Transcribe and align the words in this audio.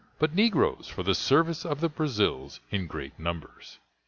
but 0.17 0.33
negroes, 0.33 0.87
for 0.87 1.03
the 1.03 1.13
service 1.13 1.63
of 1.63 1.79
the 1.79 1.87
Brazils, 1.87 2.59
in 2.71 2.87
great 2.87 3.19
numbers. 3.19 3.77